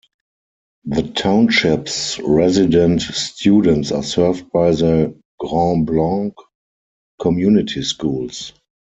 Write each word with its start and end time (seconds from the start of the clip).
The 0.85 1.03
Township's 1.03 2.19
resident 2.23 3.03
students 3.03 3.91
are 3.91 4.01
served 4.01 4.51
by 4.51 4.71
the 4.71 5.15
Grand 5.39 5.85
Blanc 5.85 6.33
Community 7.21 7.83
Schools. 7.83 8.51